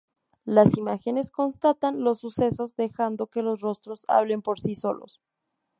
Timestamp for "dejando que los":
2.75-3.59